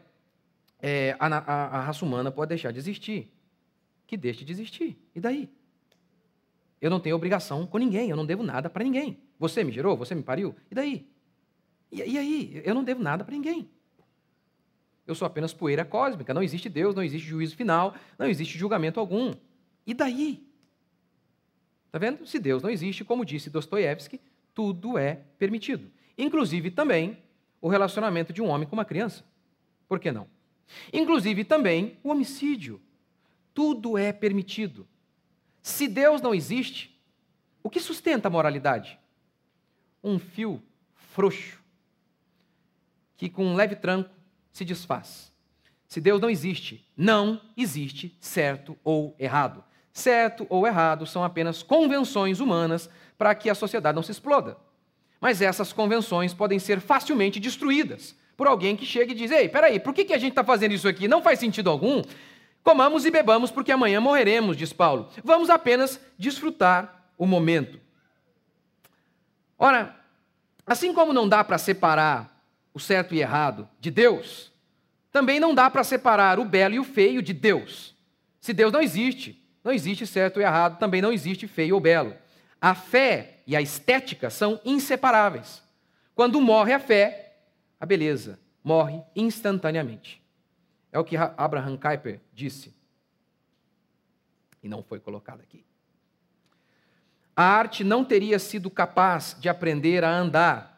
[0.80, 3.32] é, a, a, a raça humana pode deixar de existir.
[4.08, 4.98] Que deixe de existir.
[5.16, 5.50] E daí?
[6.82, 9.20] Eu não tenho obrigação com ninguém, eu não devo nada para ninguém.
[9.38, 11.08] Você me gerou, você me pariu, e daí?
[11.92, 12.62] E, e aí?
[12.66, 13.70] Eu não devo nada para ninguém.
[15.06, 19.00] Eu sou apenas poeira cósmica, não existe Deus, não existe juízo final, não existe julgamento
[19.00, 19.34] algum.
[19.86, 20.46] E daí?
[21.88, 22.26] Está vendo?
[22.26, 24.22] Se Deus não existe, como disse Dostoiévski,
[24.54, 25.92] tudo é permitido.
[26.18, 27.18] Inclusive também
[27.60, 29.26] o relacionamento de um homem com uma criança.
[29.88, 30.28] Por que não?
[30.94, 32.82] Inclusive também o homicídio.
[33.54, 34.88] Tudo é permitido.
[35.62, 36.98] Se Deus não existe,
[37.62, 38.98] o que sustenta a moralidade?
[40.04, 40.62] Um fio
[40.96, 41.62] frouxo,
[43.18, 44.10] que com um leve tranco
[44.52, 45.32] se desfaz.
[45.88, 49.64] Se Deus não existe, não existe certo ou errado.
[49.92, 54.58] Certo ou errado são apenas convenções humanas para que a sociedade não se exploda.
[55.20, 59.80] Mas essas convenções podem ser facilmente destruídas por alguém que chega e diz: Ei, peraí,
[59.80, 61.08] por que, que a gente está fazendo isso aqui?
[61.08, 62.02] Não faz sentido algum.
[62.64, 65.10] Comamos e bebamos, porque amanhã morreremos, diz Paulo.
[65.24, 67.80] Vamos apenas desfrutar o momento.
[69.58, 69.96] Ora,
[70.66, 72.31] assim como não dá para separar
[72.74, 74.52] o certo e errado de Deus,
[75.12, 77.96] também não dá para separar o belo e o feio de Deus.
[78.40, 82.16] Se Deus não existe, não existe certo e errado, também não existe feio ou belo.
[82.60, 85.62] A fé e a estética são inseparáveis.
[86.16, 87.38] Quando morre a fé,
[87.80, 90.22] a beleza morre instantaneamente.
[90.92, 92.74] É o que Abraham Kuyper disse.
[94.62, 95.66] E não foi colocado aqui.
[97.36, 100.71] A arte não teria sido capaz de aprender a andar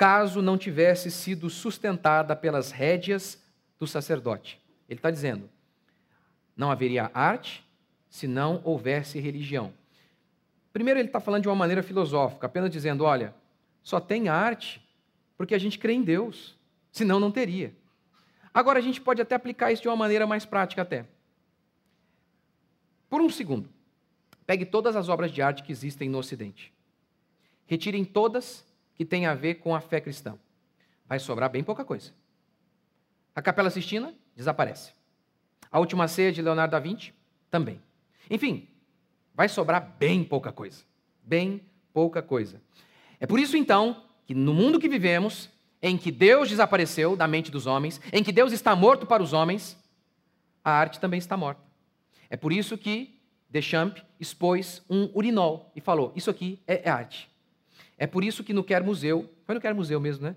[0.00, 3.38] caso não tivesse sido sustentada pelas rédeas
[3.78, 4.58] do sacerdote.
[4.88, 5.46] Ele está dizendo:
[6.56, 7.62] não haveria arte
[8.08, 9.74] se não houvesse religião.
[10.72, 13.34] Primeiro, ele está falando de uma maneira filosófica, apenas dizendo: olha,
[13.82, 14.82] só tem arte
[15.36, 16.56] porque a gente crê em Deus,
[16.90, 17.74] senão não teria.
[18.54, 21.04] Agora a gente pode até aplicar isso de uma maneira mais prática até.
[23.10, 23.68] Por um segundo,
[24.46, 26.72] pegue todas as obras de arte que existem no Ocidente.
[27.66, 28.64] Retirem todas
[29.00, 30.38] que têm a ver com a fé cristã.
[31.06, 32.12] Vai sobrar bem pouca coisa.
[33.34, 34.92] A Capela Sistina desaparece.
[35.72, 37.14] A Última Ceia de Leonardo da Vinci
[37.50, 37.80] também.
[38.28, 38.68] Enfim,
[39.34, 40.84] vai sobrar bem pouca coisa.
[41.22, 41.62] Bem
[41.94, 42.60] pouca coisa.
[43.18, 45.48] É por isso então que no mundo que vivemos,
[45.80, 49.32] em que Deus desapareceu da mente dos homens, em que Deus está morto para os
[49.32, 49.78] homens,
[50.62, 51.62] a arte também está morta.
[52.28, 57.29] É por isso que Deschamps expôs um urinol e falou: Isso aqui é, é arte.
[58.00, 60.34] É por isso que no Quer Museu, foi no Quer Museu mesmo, né?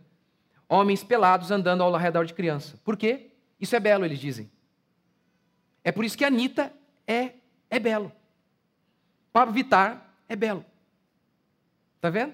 [0.68, 2.78] Homens pelados andando ao redor de criança.
[2.84, 3.32] Por quê?
[3.58, 4.52] Isso é belo, eles dizem.
[5.82, 6.74] É por isso que a Anitta
[7.08, 7.32] é,
[7.70, 8.12] é belo.
[9.32, 10.66] Pablo Vittar é belo.
[11.96, 12.34] Está vendo?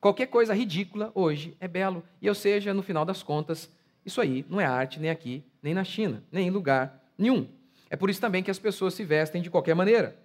[0.00, 2.02] Qualquer coisa ridícula hoje é belo.
[2.22, 3.70] E ou seja, no final das contas,
[4.02, 7.46] isso aí não é arte nem aqui, nem na China, nem em lugar nenhum.
[7.90, 10.16] É por isso também que as pessoas se vestem de qualquer maneira.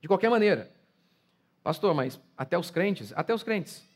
[0.00, 0.79] De qualquer maneira.
[1.62, 3.12] Pastor, mas até os crentes?
[3.14, 3.86] Até os crentes.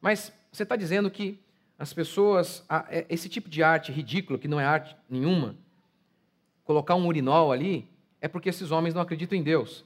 [0.00, 1.40] Mas você está dizendo que
[1.78, 5.56] as pessoas, é, esse tipo de arte ridícula, que não é arte nenhuma,
[6.64, 7.88] colocar um urinol ali,
[8.20, 9.84] é porque esses homens não acreditam em Deus.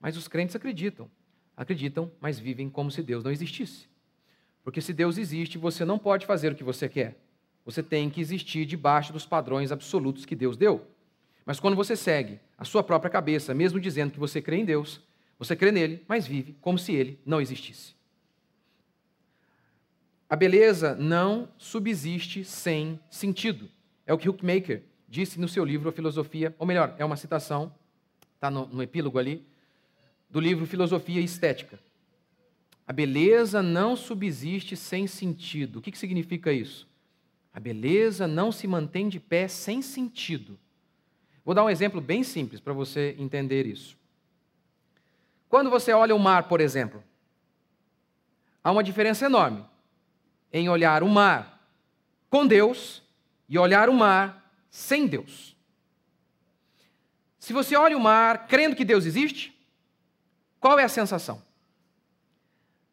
[0.00, 1.10] Mas os crentes acreditam
[1.60, 3.86] acreditam, mas vivem como se Deus não existisse.
[4.64, 7.20] Porque se Deus existe, você não pode fazer o que você quer.
[7.66, 10.86] Você tem que existir debaixo dos padrões absolutos que Deus deu.
[11.44, 15.02] Mas quando você segue a sua própria cabeça, mesmo dizendo que você crê em Deus,
[15.40, 17.94] você crê nele, mas vive como se ele não existisse.
[20.28, 23.70] A beleza não subsiste sem sentido.
[24.06, 27.74] É o que Huckmaker disse no seu livro A Filosofia, ou melhor, é uma citação,
[28.34, 29.42] está no, no epílogo ali,
[30.28, 31.80] do livro Filosofia e Estética.
[32.86, 35.78] A beleza não subsiste sem sentido.
[35.78, 36.86] O que, que significa isso?
[37.50, 40.58] A beleza não se mantém de pé sem sentido.
[41.42, 43.98] Vou dar um exemplo bem simples para você entender isso.
[45.50, 47.02] Quando você olha o mar, por exemplo,
[48.62, 49.66] há uma diferença enorme
[50.52, 51.60] em olhar o mar
[52.30, 53.02] com Deus
[53.48, 55.56] e olhar o mar sem Deus.
[57.36, 59.52] Se você olha o mar crendo que Deus existe,
[60.60, 61.42] qual é a sensação?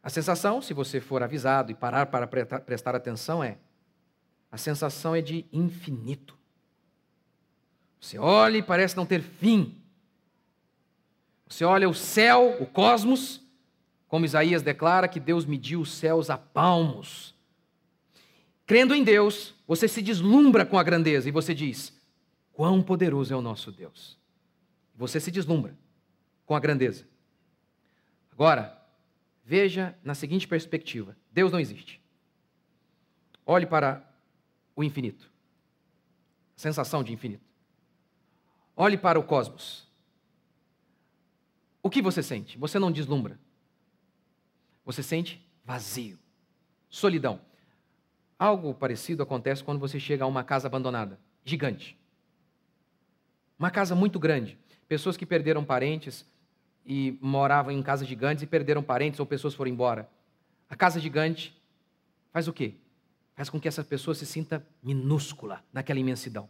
[0.02, 3.60] A sensação, se você for avisado e parar para prestar atenção, é:
[4.52, 6.36] a sensação é de infinito.
[8.02, 9.80] Você olha e parece não ter fim.
[11.48, 13.42] Você olha o céu, o cosmos,
[14.08, 17.36] como Isaías declara que Deus mediu os céus a palmos.
[18.66, 21.98] crendo em Deus, você se deslumbra com a grandeza e você diz:
[22.52, 24.18] Quão poderoso é o nosso Deus.
[24.96, 25.78] Você se deslumbra
[26.46, 27.08] com a grandeza.
[28.32, 28.78] Agora,
[29.46, 32.02] veja na seguinte perspectiva: Deus não existe.
[33.46, 34.06] Olhe para
[34.76, 35.32] o infinito.
[36.56, 37.46] Sensação de infinito.
[38.76, 39.87] Olhe para o cosmos.
[41.88, 42.58] O que você sente?
[42.58, 43.40] Você não deslumbra.
[44.84, 46.20] Você sente vazio,
[46.90, 47.40] solidão.
[48.38, 51.98] Algo parecido acontece quando você chega a uma casa abandonada, gigante.
[53.58, 54.58] Uma casa muito grande.
[54.86, 56.30] Pessoas que perderam parentes
[56.86, 60.10] e moravam em casas gigantes e perderam parentes ou pessoas foram embora.
[60.70, 61.56] A casa gigante
[62.34, 62.74] faz o quê?
[63.34, 66.50] Faz com que essa pessoa se sinta minúscula naquela imensidão.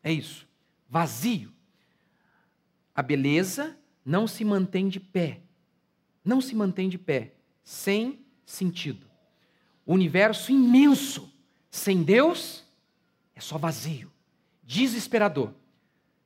[0.00, 0.46] É isso.
[0.88, 1.52] Vazio.
[2.94, 3.76] A beleza
[4.08, 5.42] não se mantém de pé.
[6.24, 7.34] Não se mantém de pé.
[7.62, 9.06] Sem sentido.
[9.84, 11.30] O universo imenso,
[11.70, 12.64] sem Deus,
[13.34, 14.10] é só vazio,
[14.62, 15.52] desesperador.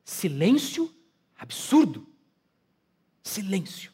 [0.05, 0.95] Silêncio
[1.37, 2.07] absurdo.
[3.21, 3.91] Silêncio.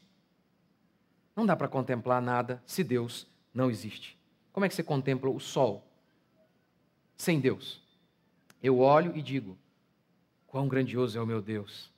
[1.36, 4.20] Não dá para contemplar nada se Deus não existe.
[4.54, 5.84] Como é que você contempla o sol
[7.18, 7.82] sem Deus?
[8.62, 9.58] Eu olho e digo:
[10.46, 11.92] quão grandioso é o meu Deus.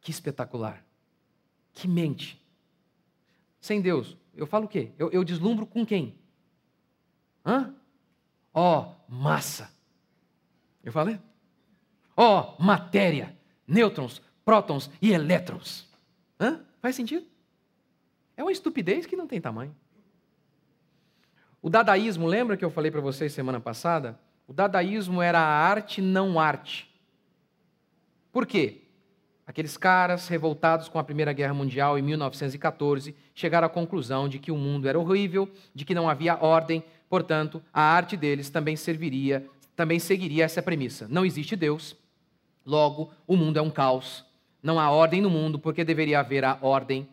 [0.00, 0.84] Que espetacular.
[1.72, 2.40] Que mente.
[3.60, 4.90] Sem Deus, eu falo o quê?
[4.98, 6.14] Eu, eu deslumbro com quem?
[7.44, 7.74] Hã?
[8.52, 9.70] Ó, oh, massa.
[10.82, 11.20] Eu falei?
[12.16, 13.36] Ó, oh, matéria,
[13.66, 15.88] nêutrons, prótons e elétrons.
[16.38, 16.64] Hã?
[16.80, 17.26] Faz sentido?
[18.36, 19.74] É uma estupidez que não tem tamanho.
[21.62, 24.18] O dadaísmo, lembra que eu falei para vocês semana passada?
[24.46, 26.90] O dadaísmo era a arte não arte.
[28.32, 28.82] Por quê?
[29.50, 34.52] Aqueles caras revoltados com a Primeira Guerra Mundial em 1914 chegaram à conclusão de que
[34.52, 39.44] o mundo era horrível, de que não havia ordem, portanto, a arte deles também serviria,
[39.74, 41.08] também seguiria essa premissa.
[41.10, 41.96] Não existe Deus,
[42.64, 44.24] logo o mundo é um caos.
[44.62, 47.08] Não há ordem no mundo, porque deveria haver a ordem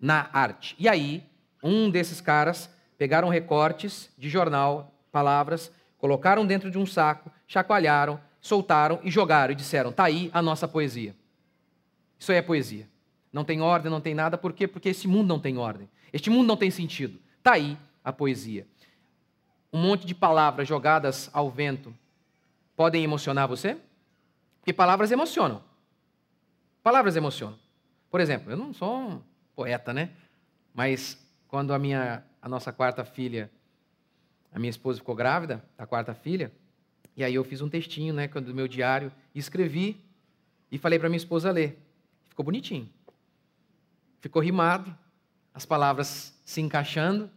[0.00, 0.74] na arte.
[0.78, 1.22] E aí,
[1.62, 8.98] um desses caras pegaram recortes de jornal, palavras, colocaram dentro de um saco, chacoalharam, soltaram
[9.04, 11.14] e jogaram e disseram: "Tá aí a nossa poesia".
[12.22, 12.88] Isso aí é poesia.
[13.32, 14.38] Não tem ordem, não tem nada.
[14.38, 14.68] Por quê?
[14.68, 15.90] Porque esse mundo não tem ordem.
[16.12, 17.18] Este mundo não tem sentido.
[17.38, 18.64] Está aí a poesia.
[19.72, 21.92] Um monte de palavras jogadas ao vento
[22.76, 23.76] podem emocionar você?
[24.60, 25.64] Porque palavras emocionam.
[26.80, 27.58] Palavras emocionam.
[28.08, 29.20] Por exemplo, eu não sou um
[29.56, 30.10] poeta, né?
[30.72, 33.50] Mas quando a minha, a nossa quarta filha,
[34.52, 36.52] a minha esposa ficou grávida, a quarta filha,
[37.16, 40.00] e aí eu fiz um textinho, né, do meu diário, e escrevi
[40.70, 41.82] e falei para minha esposa ler.
[42.32, 42.88] Ficou bonitinho.
[44.18, 44.96] Ficou rimado,
[45.52, 47.30] as palavras se encaixando.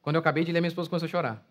[0.00, 1.44] Quando eu acabei de ler, minha esposa começou a chorar.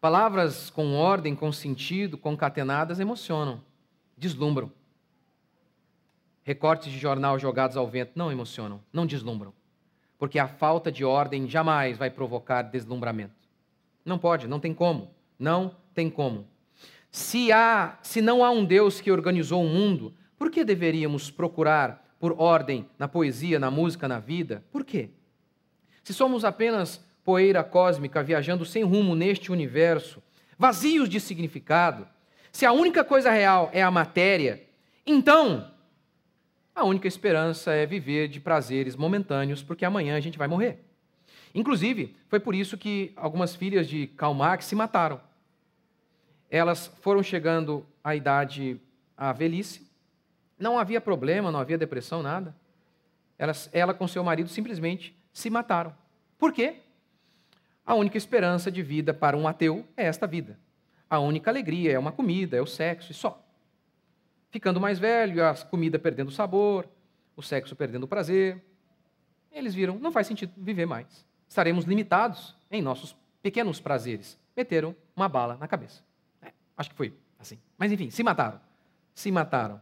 [0.00, 3.62] Palavras com ordem, com sentido, concatenadas, emocionam,
[4.18, 4.72] deslumbram.
[6.42, 9.54] Recortes de jornal jogados ao vento não emocionam, não deslumbram.
[10.18, 13.48] Porque a falta de ordem jamais vai provocar deslumbramento.
[14.04, 15.14] Não pode, não tem como.
[15.38, 16.48] Não tem como.
[17.08, 22.02] Se, há, se não há um Deus que organizou o mundo, por que deveríamos procurar
[22.18, 24.64] por ordem na poesia, na música, na vida?
[24.72, 25.10] Por quê?
[26.02, 30.22] Se somos apenas poeira cósmica viajando sem rumo neste universo,
[30.58, 32.08] vazios de significado,
[32.50, 34.66] se a única coisa real é a matéria,
[35.06, 35.70] então
[36.74, 40.82] a única esperança é viver de prazeres momentâneos, porque amanhã a gente vai morrer.
[41.54, 45.20] Inclusive, foi por isso que algumas filhas de Karl Marx se mataram.
[46.50, 48.80] Elas foram chegando à idade,
[49.14, 49.89] à velhice,
[50.60, 52.54] não havia problema, não havia depressão, nada.
[53.38, 55.94] Ela, ela com seu marido simplesmente se mataram.
[56.38, 56.76] Por quê?
[57.84, 60.58] A única esperança de vida para um ateu é esta vida.
[61.08, 63.42] A única alegria é uma comida, é o sexo e só.
[64.50, 66.86] Ficando mais velho, a comida perdendo o sabor,
[67.34, 68.62] o sexo perdendo o prazer.
[69.50, 71.26] Eles viram, não faz sentido viver mais.
[71.48, 74.38] Estaremos limitados em nossos pequenos prazeres.
[74.56, 76.02] Meteram uma bala na cabeça.
[76.42, 77.58] É, acho que foi assim.
[77.76, 78.60] Mas enfim, se mataram.
[79.14, 79.80] Se mataram.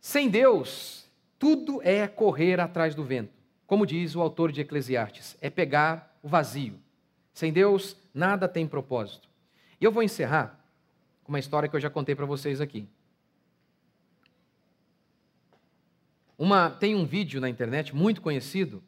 [0.00, 3.32] Sem Deus, tudo é correr atrás do vento.
[3.66, 6.78] Como diz o autor de Eclesiastes, é pegar o vazio.
[7.32, 9.28] Sem Deus, nada tem propósito.
[9.80, 10.58] E eu vou encerrar
[11.22, 12.88] com uma história que eu já contei para vocês aqui.
[16.38, 18.82] Uma, tem um vídeo na internet muito conhecido.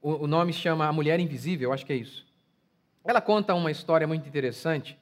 [0.00, 2.24] O, o nome chama A Mulher Invisível, acho que é isso.
[3.04, 4.98] Ela conta uma história muito interessante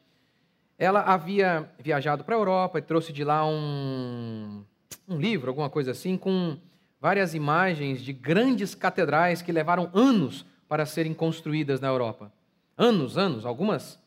[0.78, 4.64] ela havia viajado para a Europa e trouxe de lá um,
[5.08, 6.56] um livro, alguma coisa assim, com
[7.00, 12.32] várias imagens de grandes catedrais que levaram anos para serem construídas na Europa.
[12.76, 13.98] Anos, anos, algumas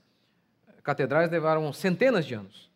[0.83, 2.69] catedrais levaram centenas de anos.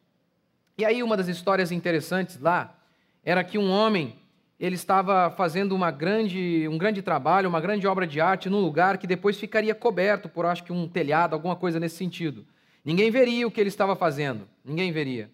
[0.77, 2.75] E aí uma das histórias interessantes lá
[3.23, 4.15] era que um homem
[4.59, 8.99] ele estava fazendo uma grande, um grande trabalho, uma grande obra de arte num lugar
[8.99, 12.45] que depois ficaria coberto por acho que um telhado, alguma coisa nesse sentido.
[12.83, 15.29] Ninguém veria o que ele estava fazendo, ninguém veria.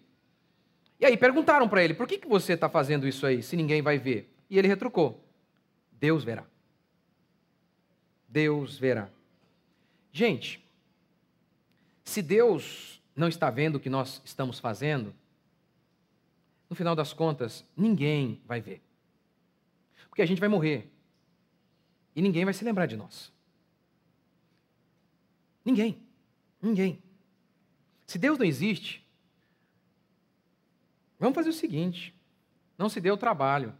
[1.00, 3.80] E aí perguntaram para ele: por que, que você está fazendo isso aí, se ninguém
[3.80, 4.32] vai ver?
[4.50, 5.24] E ele retrucou:
[5.92, 6.44] Deus verá.
[8.28, 9.08] Deus verá.
[10.12, 10.64] Gente,
[12.04, 15.14] se Deus não está vendo o que nós estamos fazendo,
[16.68, 18.82] no final das contas, ninguém vai ver.
[20.08, 20.90] Porque a gente vai morrer.
[22.14, 23.32] E ninguém vai se lembrar de nós.
[25.64, 26.02] Ninguém.
[26.60, 27.02] Ninguém.
[28.08, 29.06] Se Deus não existe,
[31.20, 32.14] vamos fazer o seguinte:
[32.78, 33.74] não se dê o trabalho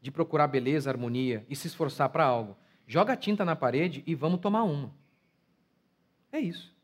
[0.00, 2.56] de procurar beleza, harmonia e se esforçar para algo.
[2.86, 4.90] Joga a tinta na parede e vamos tomar uma.
[6.32, 6.74] É isso.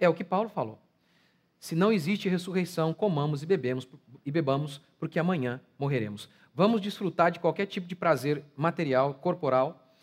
[0.00, 0.80] É o que Paulo falou.
[1.60, 3.88] Se não existe ressurreição, comamos e bebemos
[4.26, 6.28] e bebamos, porque amanhã morreremos.
[6.52, 9.94] Vamos desfrutar de qualquer tipo de prazer material, corporal,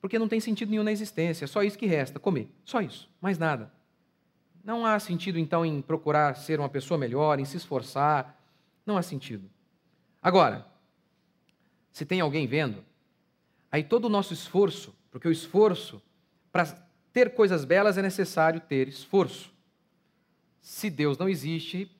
[0.00, 1.44] porque não tem sentido nenhum na existência.
[1.44, 2.48] É só isso que resta, comer.
[2.64, 3.76] Só isso, mais nada.
[4.64, 8.38] Não há sentido, então, em procurar ser uma pessoa melhor, em se esforçar.
[8.84, 9.48] Não há sentido.
[10.22, 10.66] Agora,
[11.92, 12.84] se tem alguém vendo,
[13.70, 16.02] aí todo o nosso esforço, porque o esforço,
[16.52, 16.66] para
[17.12, 19.52] ter coisas belas é necessário ter esforço.
[20.60, 21.90] Se Deus não existe,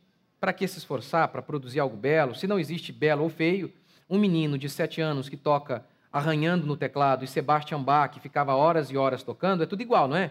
[0.40, 2.34] para que se esforçar para produzir algo belo?
[2.34, 3.72] Se não existe belo ou feio,
[4.08, 8.54] um menino de sete anos que toca arranhando no teclado e Sebastian Bach que ficava
[8.54, 10.30] horas e horas tocando, é tudo igual, não é?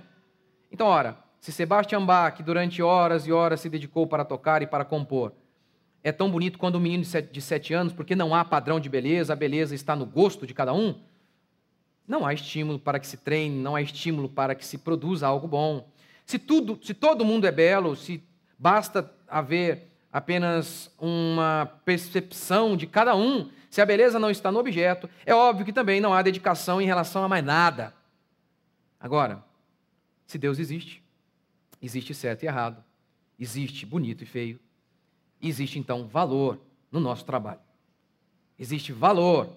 [0.72, 4.86] Então, ora, se Sebastian Bach durante horas e horas se dedicou para tocar e para
[4.86, 5.34] compor,
[6.04, 9.34] é tão bonito quando um menino de sete anos, porque não há padrão de beleza,
[9.34, 10.96] a beleza está no gosto de cada um.
[12.08, 15.48] Não há estímulo para que se treine, não há estímulo para que se produza algo
[15.48, 15.90] bom.
[16.26, 18.24] Se tudo, se todo mundo é belo, se
[18.58, 25.10] basta haver apenas uma percepção de cada um, se a beleza não está no objeto,
[25.26, 27.94] é óbvio que também não há dedicação em relação a mais nada.
[29.00, 29.44] Agora,
[30.26, 31.04] se Deus existe,
[31.82, 32.84] existe certo e errado,
[33.40, 34.60] existe bonito e feio,
[35.42, 36.60] existe então valor
[36.92, 37.60] no nosso trabalho.
[38.58, 39.50] Existe valor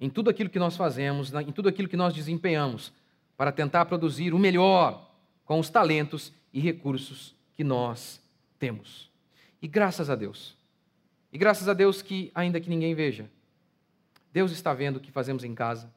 [0.00, 2.92] em tudo aquilo que nós fazemos, em tudo aquilo que nós desempenhamos,
[3.36, 5.10] para tentar produzir o melhor
[5.44, 8.20] com os talentos e recursos que nós
[8.58, 9.10] temos.
[9.62, 10.56] E graças a Deus.
[11.32, 13.30] E graças a Deus que, ainda que ninguém veja,
[14.32, 15.92] Deus está vendo o que fazemos em casa.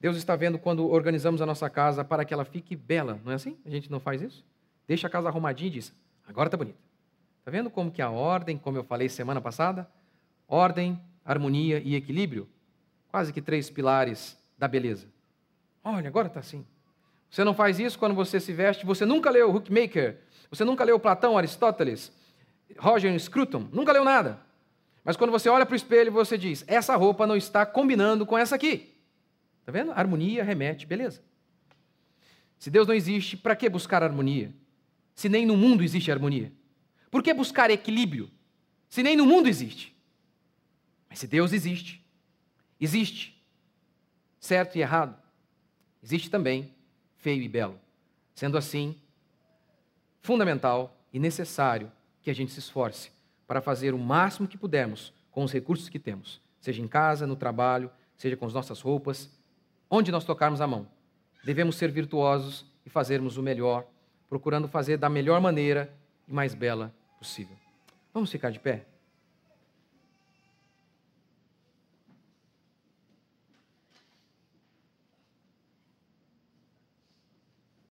[0.00, 3.36] Deus está vendo quando organizamos a nossa casa para que ela fique bela, não é
[3.36, 3.56] assim?
[3.64, 4.44] A gente não faz isso?
[4.86, 5.92] Deixa a casa arrumadinha e diz:
[6.26, 6.78] agora está bonita.
[7.38, 9.88] Está vendo como que a ordem, como eu falei semana passada?
[10.48, 12.48] Ordem, harmonia e equilíbrio,
[13.08, 15.06] quase que três pilares da beleza.
[15.82, 16.64] Olha, agora está assim.
[17.30, 20.20] Você não faz isso quando você se veste, você nunca leu Hookmaker,
[20.50, 22.12] você nunca leu Platão, Aristóteles,
[22.78, 24.40] Roger Scruton, nunca leu nada.
[25.04, 28.38] Mas quando você olha para o espelho, você diz: essa roupa não está combinando com
[28.38, 28.94] essa aqui.
[29.60, 29.92] Está vendo?
[29.92, 31.22] Harmonia remete, beleza.
[32.58, 34.54] Se Deus não existe, para que buscar harmonia?
[35.14, 36.52] Se nem no mundo existe harmonia.
[37.10, 38.30] Por que buscar equilíbrio?
[38.88, 39.94] Se nem no mundo existe.
[41.08, 42.04] Mas se Deus existe,
[42.80, 43.34] existe
[44.40, 45.16] certo e errado,
[46.02, 46.74] existe também
[47.16, 47.80] feio e belo.
[48.34, 48.96] Sendo assim,
[50.20, 51.90] fundamental e necessário
[52.20, 53.10] que a gente se esforce
[53.46, 57.36] para fazer o máximo que pudermos com os recursos que temos, seja em casa, no
[57.36, 59.30] trabalho, seja com as nossas roupas,
[59.88, 60.88] onde nós tocarmos a mão.
[61.44, 63.86] Devemos ser virtuosos e fazermos o melhor,
[64.28, 65.92] procurando fazer da melhor maneira
[66.26, 67.56] e mais bela possível.
[68.12, 68.86] Vamos ficar de pé?